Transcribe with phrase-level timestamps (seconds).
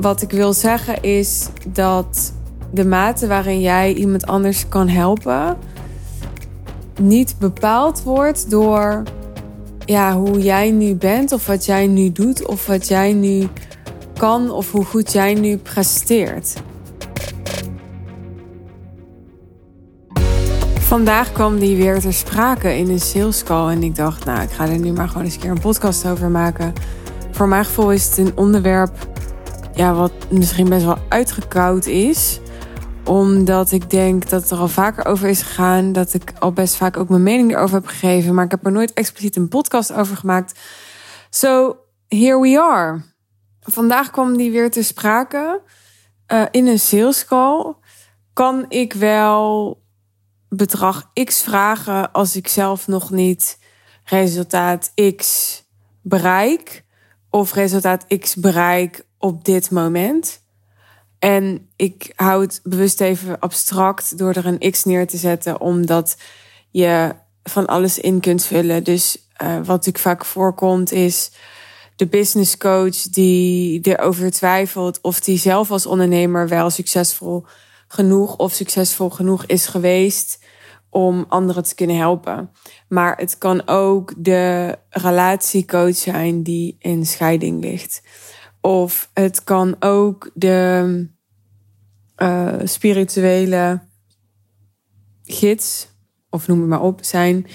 [0.00, 2.32] Wat ik wil zeggen is dat
[2.70, 5.56] de mate waarin jij iemand anders kan helpen
[7.00, 9.02] niet bepaald wordt door
[9.84, 13.48] ja, hoe jij nu bent of wat jij nu doet of wat jij nu
[14.16, 16.54] kan of hoe goed jij nu presteert.
[20.78, 24.50] Vandaag kwam die weer ter sprake in een sales call en ik dacht, nou, ik
[24.50, 26.72] ga er nu maar gewoon eens een keer een podcast over maken.
[27.34, 29.08] Voor mijn gevoel is het een onderwerp
[29.74, 32.40] ja, wat misschien best wel uitgekoud is
[33.04, 35.92] omdat ik denk dat er al vaker over is gegaan.
[35.92, 38.34] Dat ik al best vaak ook mijn mening erover heb gegeven.
[38.34, 40.60] Maar ik heb er nooit expliciet een podcast over gemaakt.
[41.30, 41.76] So,
[42.08, 43.02] here we are.
[43.60, 45.62] Vandaag kwam die weer te sprake.
[46.32, 47.74] Uh, in een sales call.
[48.32, 49.78] Kan ik wel
[50.48, 53.58] bedrag X vragen als ik zelf nog niet
[54.04, 55.62] resultaat X
[56.02, 56.83] bereik?
[57.34, 60.40] Of resultaat X bereik op dit moment?
[61.18, 66.16] En ik hou het bewust even abstract door er een x neer te zetten, omdat
[66.70, 68.84] je van alles in kunt vullen.
[68.84, 71.30] Dus uh, wat natuurlijk vaak voorkomt is
[71.96, 77.44] de business coach die erover twijfelt of die zelf als ondernemer wel succesvol
[77.88, 80.38] genoeg of succesvol genoeg is geweest
[80.94, 82.50] om anderen te kunnen helpen.
[82.88, 88.02] Maar het kan ook de relatiecoach zijn die in scheiding ligt.
[88.60, 91.08] Of het kan ook de
[92.16, 93.82] uh, spirituele
[95.24, 95.88] gids,
[96.30, 97.46] of noem het maar op, zijn,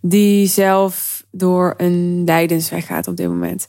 [0.00, 3.68] die zelf door een lijdensweg gaat op dit moment.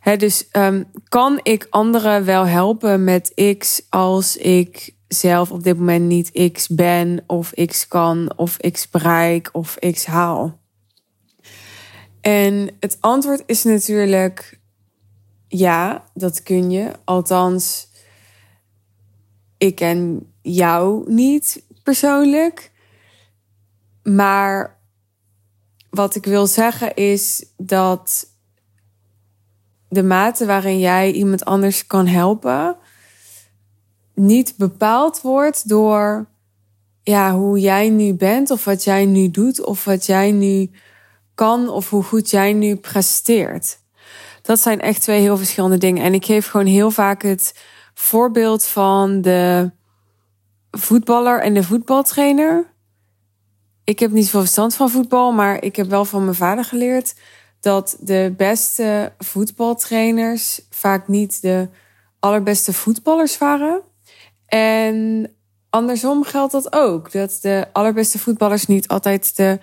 [0.00, 5.76] He, dus um, kan ik anderen wel helpen met X als ik zelf op dit
[5.78, 10.58] moment niet X ben, of X kan, of X bereik, of X haal?
[12.20, 14.60] En het antwoord is natuurlijk
[15.48, 16.92] ja, dat kun je.
[17.04, 17.88] Althans,
[19.58, 22.72] ik ken jou niet persoonlijk.
[24.02, 24.78] Maar
[25.90, 28.28] wat ik wil zeggen is dat
[29.88, 32.76] de mate waarin jij iemand anders kan helpen
[34.20, 36.26] niet bepaald wordt door
[37.02, 40.70] ja, hoe jij nu bent of wat jij nu doet of wat jij nu
[41.34, 43.78] kan of hoe goed jij nu presteert.
[44.42, 46.02] Dat zijn echt twee heel verschillende dingen.
[46.02, 47.54] En ik geef gewoon heel vaak het
[47.94, 49.70] voorbeeld van de
[50.70, 52.72] voetballer en de voetbaltrainer.
[53.84, 57.14] Ik heb niet zoveel verstand van voetbal, maar ik heb wel van mijn vader geleerd
[57.60, 61.68] dat de beste voetbaltrainers vaak niet de
[62.18, 63.82] allerbeste voetballers waren.
[64.50, 65.30] En
[65.70, 67.12] andersom geldt dat ook.
[67.12, 69.58] Dat de allerbeste voetballers niet altijd de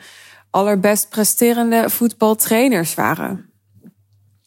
[0.50, 3.50] allerbest presterende voetbaltrainers waren.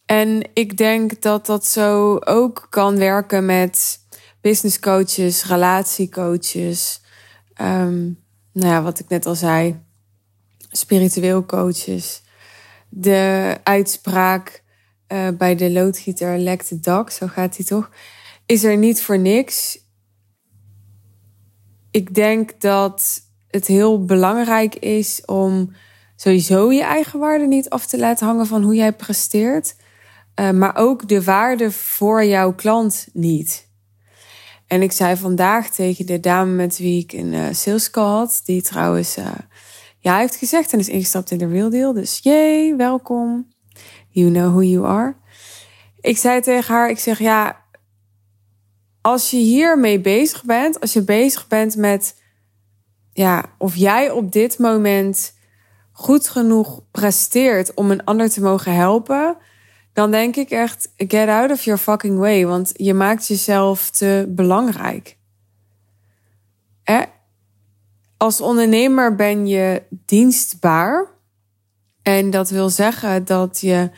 [0.07, 3.99] En ik denk dat dat zo ook kan werken met
[4.41, 7.01] business coaches, relatiecoaches.
[7.61, 8.19] Um,
[8.53, 9.81] nou ja, wat ik net al zei,
[10.71, 12.23] spiritueel coaches.
[12.89, 14.63] De uitspraak
[15.09, 17.91] uh, bij de loodgieter lekt het dak, zo gaat hij toch,
[18.47, 19.79] is er niet voor niks.
[21.91, 25.73] Ik denk dat het heel belangrijk is om
[26.17, 29.77] sowieso je eigen waarde niet af te laten hangen van hoe jij presteert.
[30.41, 33.69] Uh, maar ook de waarde voor jouw klant niet.
[34.67, 38.41] En ik zei vandaag tegen de dame met wie ik een uh, sales call had,
[38.45, 39.27] die trouwens uh,
[39.99, 41.93] ja heeft gezegd en is ingestapt in de Real Deal.
[41.93, 43.49] Dus yay, welkom.
[44.09, 45.17] You know who you are.
[46.01, 47.60] Ik zei tegen haar, ik zeg ja,
[49.01, 52.19] als je hiermee bezig bent, als je bezig bent met
[53.13, 55.35] ja, of jij op dit moment
[55.93, 59.37] goed genoeg presteert om een ander te mogen helpen,
[59.93, 62.47] dan denk ik echt, get out of your fucking way.
[62.47, 65.19] Want je maakt jezelf te belangrijk.
[68.21, 71.07] Als ondernemer ben je dienstbaar.
[72.03, 73.91] En dat wil zeggen dat je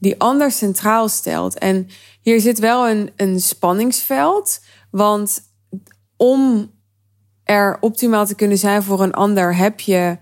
[0.00, 1.58] die ander centraal stelt.
[1.58, 1.88] En
[2.20, 4.60] hier zit wel een, een spanningsveld.
[4.90, 5.42] Want
[6.16, 6.70] om
[7.44, 10.18] er optimaal te kunnen zijn voor een ander, heb je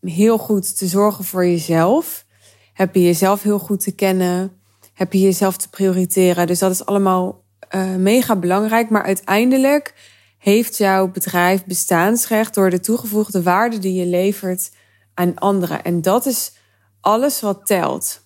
[0.00, 2.24] heel goed te zorgen voor jezelf.
[2.72, 4.56] Heb je jezelf heel goed te kennen
[4.96, 6.46] heb je jezelf te prioriteren.
[6.46, 8.90] Dus dat is allemaal uh, mega belangrijk.
[8.90, 9.94] Maar uiteindelijk
[10.38, 14.70] heeft jouw bedrijf bestaansrecht door de toegevoegde waarde die je levert
[15.14, 15.84] aan anderen.
[15.84, 16.52] En dat is
[17.00, 18.25] alles wat telt.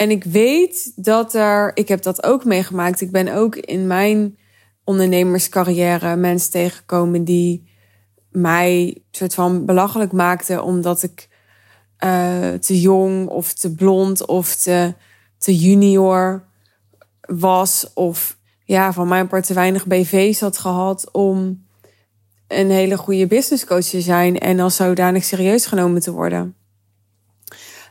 [0.00, 3.00] En ik weet dat er, ik heb dat ook meegemaakt.
[3.00, 4.38] Ik ben ook in mijn
[4.84, 7.68] ondernemerscarrière mensen tegengekomen die
[8.30, 11.28] mij soort van belachelijk maakten omdat ik
[12.04, 14.94] uh, te jong of te blond of te
[15.38, 16.44] te junior
[17.20, 21.66] was of ja, van mijn part te weinig BV's had gehad om
[22.48, 26.54] een hele goede businesscoach te zijn en als zodanig serieus genomen te worden.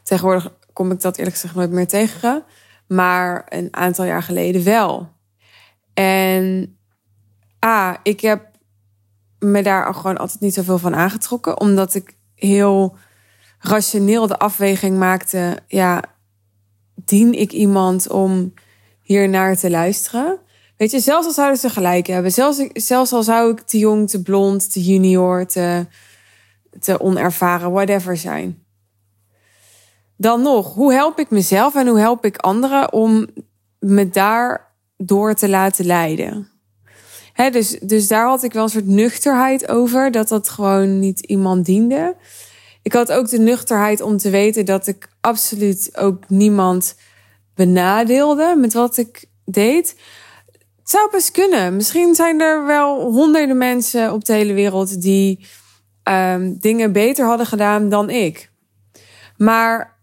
[0.04, 2.44] Tegenwoordig kom ik dat eerlijk gezegd nooit meer tegen,
[2.88, 5.10] maar een aantal jaar geleden wel.
[5.94, 6.78] En
[7.60, 8.50] ah, ik heb
[9.40, 12.98] me daar gewoon altijd niet zoveel van aangetrokken, omdat ik heel
[13.60, 16.04] rationeel de afweging maakte: ja,
[16.96, 18.54] dien ik iemand om
[19.02, 20.40] hier naar te luisteren?
[20.78, 24.10] Weet je, zelfs al zouden ze gelijk hebben, zelfs, zelfs al zou ik te jong,
[24.10, 25.86] te blond, te junior, te,
[26.80, 28.64] te onervaren, whatever zijn.
[30.22, 33.28] Dan nog, hoe help ik mezelf en hoe help ik anderen om
[33.80, 36.50] me daar door te laten leiden?
[37.52, 41.66] dus, dus daar had ik wel een soort nuchterheid over, dat dat gewoon niet iemand
[41.66, 42.16] diende.
[42.82, 46.96] Ik had ook de nuchterheid om te weten dat ik absoluut ook niemand
[47.56, 49.96] benadeelde met wat ik deed.
[50.80, 51.76] Het zou best kunnen.
[51.76, 55.48] Misschien zijn er wel honderden mensen op de hele wereld die
[56.04, 58.52] um, dingen beter hadden gedaan dan ik.
[59.38, 59.99] Maar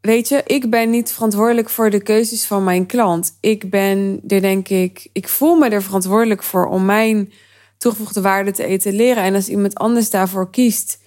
[0.00, 3.36] weet je, ik ben niet verantwoordelijk voor de keuzes van mijn klant.
[3.40, 7.32] Ik ben er denk ik, ik voel me er verantwoordelijk voor om mijn
[7.78, 9.22] toegevoegde waarde te etaleren.
[9.22, 10.98] En als iemand anders daarvoor kiest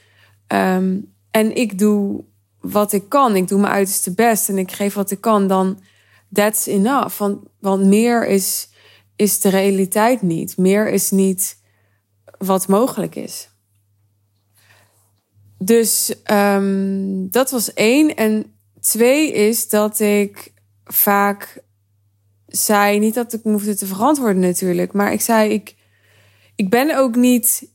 [0.47, 2.23] um, en ik doe
[2.59, 5.79] wat ik kan, ik doe mijn uiterste best en ik geef wat ik kan, dan
[6.33, 7.17] that's enough.
[7.17, 8.69] Want, want meer is,
[9.15, 10.57] is de realiteit niet.
[10.57, 11.57] Meer is niet
[12.37, 13.49] wat mogelijk is.
[15.57, 18.15] Dus um, dat was één.
[18.15, 18.52] En
[18.83, 20.53] twee is dat ik
[20.85, 21.61] vaak
[22.47, 25.75] zei, niet dat ik me hoefde te verantwoorden natuurlijk, maar ik zei, ik,
[26.55, 27.71] ik ben ook niet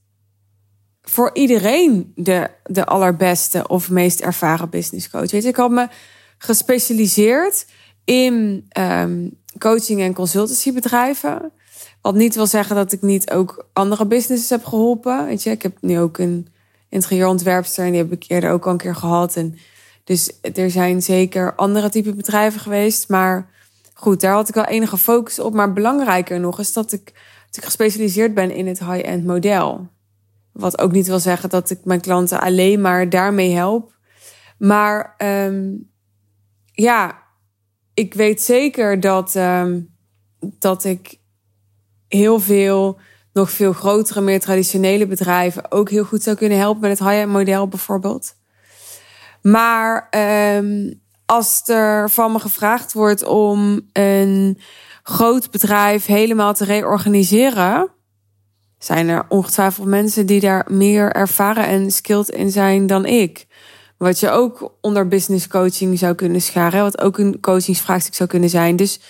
[1.03, 5.31] voor iedereen de, de allerbeste of meest ervaren business coach.
[5.31, 5.89] Weet je, ik had me
[6.39, 7.67] gespecialiseerd
[8.05, 11.53] in um, coaching en consultancybedrijven.
[12.01, 15.27] Wat niet wil zeggen dat ik niet ook andere businesses heb geholpen.
[15.27, 16.49] Weet je, ik heb nu ook een
[16.89, 19.37] interieurontwerpster en die heb ik eerder ook al een keer gehad.
[19.37, 19.59] En
[20.09, 23.09] dus er zijn zeker andere type bedrijven geweest.
[23.09, 23.51] Maar
[23.95, 25.55] goed, daar had ik wel enige focus op.
[25.55, 27.05] Maar belangrijker nog is dat ik,
[27.47, 29.89] dat ik gespecialiseerd ben in het high-end model.
[30.53, 33.97] Wat ook niet wil zeggen dat ik mijn klanten alleen maar daarmee help.
[34.59, 35.91] Maar um,
[36.73, 37.23] ja,
[37.95, 39.95] ik weet zeker dat, um,
[40.59, 41.19] dat ik
[42.07, 42.99] heel veel,
[43.33, 47.33] nog veel grotere, meer traditionele bedrijven ook heel goed zou kunnen helpen met het high-end
[47.33, 48.37] model bijvoorbeeld.
[49.43, 50.09] Maar
[50.57, 54.59] um, als er van me gevraagd wordt om een
[55.03, 57.91] groot bedrijf helemaal te reorganiseren,
[58.79, 63.47] zijn er ongetwijfeld mensen die daar meer ervaren en skilled in zijn dan ik.
[63.99, 66.83] Wat je ook onder business coaching zou kunnen scharen.
[66.83, 68.77] Wat ook een coachingsvraagstuk zou kunnen zijn.
[68.77, 69.01] Dus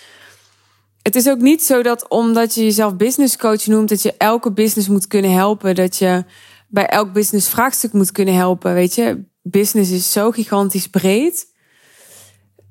[1.03, 4.53] het is ook niet zo dat omdat je jezelf business coach noemt, dat je elke
[4.53, 5.75] business moet kunnen helpen.
[5.75, 6.25] Dat je
[6.69, 8.75] bij elk business vraagstuk moet kunnen helpen.
[8.75, 11.47] Weet je, business is zo gigantisch breed.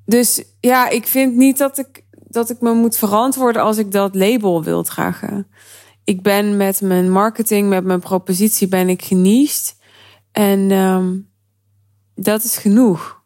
[0.06, 4.15] Dus ja, ik vind niet dat ik, dat ik me moet verantwoorden als ik dat
[4.15, 5.47] label wil dragen.
[6.03, 9.75] Ik ben met mijn marketing, met mijn propositie, ben ik geniest.
[10.31, 11.29] En um,
[12.15, 13.21] dat is genoeg.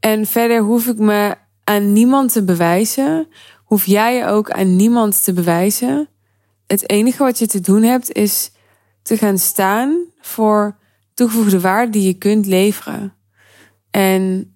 [0.00, 1.34] En verder hoef ik me
[1.64, 3.28] aan niemand te bewijzen.
[3.64, 6.08] Hoef jij ook aan niemand te bewijzen.
[6.66, 8.50] Het enige wat je te doen hebt is
[9.02, 10.76] te gaan staan voor
[11.22, 13.14] toegevoegde waarde die je kunt leveren.
[13.90, 14.54] En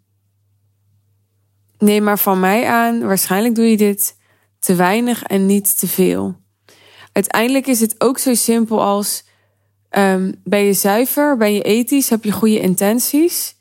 [1.78, 4.16] neem maar van mij aan, waarschijnlijk doe je dit
[4.58, 6.36] te weinig en niet te veel.
[7.12, 9.24] Uiteindelijk is het ook zo simpel als:
[9.90, 13.56] um, ben je zuiver, ben je ethisch, heb je goede intenties?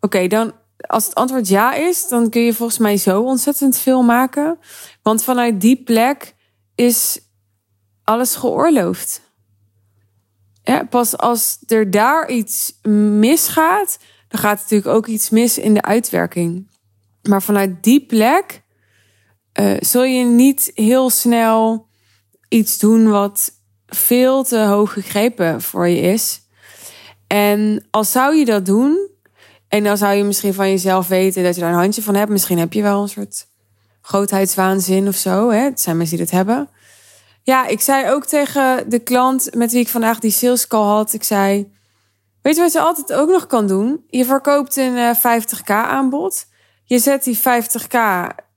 [0.00, 4.02] Oké, dan als het antwoord ja is, dan kun je volgens mij zo ontzettend veel
[4.02, 4.58] maken.
[5.02, 6.34] Want vanuit die plek
[6.74, 7.20] is
[8.04, 9.20] alles geoorloofd.
[10.90, 12.78] Pas als er daar iets
[13.18, 13.98] misgaat,
[14.28, 16.70] dan gaat natuurlijk ook iets mis in de uitwerking.
[17.22, 18.62] Maar vanuit die plek
[19.60, 21.86] uh, zul je niet heel snel
[22.48, 23.52] iets doen wat
[23.86, 26.40] veel te hoog gegrepen voor je is.
[27.26, 29.08] En als zou je dat doen,
[29.68, 32.30] en dan zou je misschien van jezelf weten dat je daar een handje van hebt.
[32.30, 33.46] Misschien heb je wel een soort
[34.00, 35.50] grootheidswaanzin of zo.
[35.50, 35.58] Hè?
[35.58, 36.68] Het zijn mensen die dat hebben.
[37.48, 41.12] Ja, ik zei ook tegen de klant met wie ik vandaag die sales call had.
[41.12, 41.72] Ik zei,
[42.42, 44.04] weet je wat je altijd ook nog kan doen?
[44.06, 46.46] Je verkoopt een 50k eh, aanbod.
[46.84, 47.98] Je zet die 50k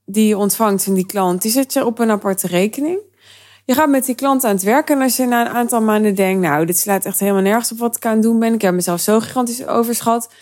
[0.06, 3.00] die je ontvangt van die klant, die zet je op een aparte rekening.
[3.66, 4.96] Je gaat met die klant aan het werken.
[4.96, 7.78] En als je na een aantal maanden denkt, nou, dit slaat echt helemaal nergens op
[7.78, 8.54] wat ik aan het doen ben.
[8.54, 10.34] Ik heb mezelf zo gigantisch overschat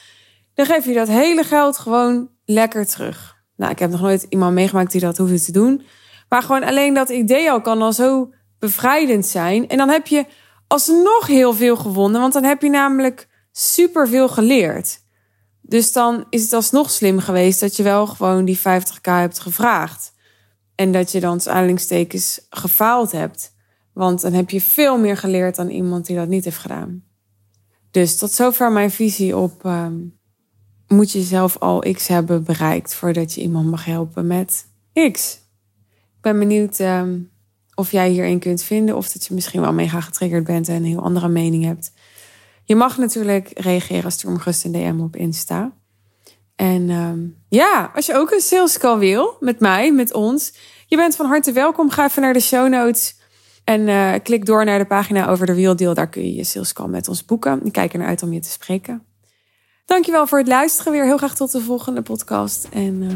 [0.54, 3.38] dan geef je dat hele geld gewoon lekker terug.
[3.56, 5.82] Nou, ik heb nog nooit iemand meegemaakt die dat hoefde te doen.
[6.30, 8.30] Maar gewoon alleen dat idee al kan al zo
[8.60, 9.68] bevrijdend zijn.
[9.68, 10.26] En dan heb je
[10.68, 15.02] alsnog heel veel gewonnen, want dan heb je namelijk superveel geleerd.
[15.62, 20.14] Dus dan is het alsnog slim geweest dat je wel gewoon die 50k hebt gevraagd.
[20.76, 23.54] En dat je dan aanhalingstekens gefaald hebt.
[23.94, 27.04] Want dan heb je veel meer geleerd dan iemand die dat niet heeft gedaan.
[27.92, 29.98] Dus tot zover mijn visie op ehm,
[30.88, 34.66] moet je zelf al X hebben bereikt voordat je iemand mag helpen met
[35.12, 35.34] X.
[36.16, 37.20] Ik ben benieuwd ehm,
[37.80, 40.86] of jij hierin kunt vinden of dat je misschien wel mega getriggerd bent en een
[40.86, 41.92] heel andere mening hebt.
[42.64, 45.72] Je mag natuurlijk reageren als er omgust een DM op Insta.
[46.56, 47.20] En ehm,
[47.50, 50.54] ja, als je ook een sales call wil met mij, met ons,
[50.88, 51.90] je bent van harte welkom.
[51.90, 53.16] Ga even naar de show notes
[53.64, 55.94] en uh, klik door naar de pagina over de Real Deal.
[55.94, 57.66] Daar kun je je sales call met ons boeken.
[57.66, 59.04] Ik kijk er naar uit om je te spreken.
[59.86, 60.92] Dankjewel voor het luisteren.
[60.92, 62.68] Weer heel graag tot de volgende podcast.
[62.72, 63.12] En uh,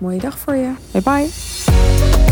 [0.00, 0.72] mooie dag voor je.
[0.90, 2.31] Bye bye.